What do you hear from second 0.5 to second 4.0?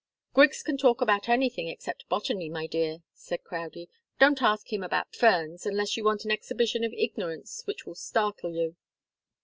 can talk about anything except botany, my dear," said Crowdie.